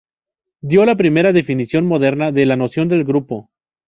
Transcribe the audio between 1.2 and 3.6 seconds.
definición moderna de la noción de grupo.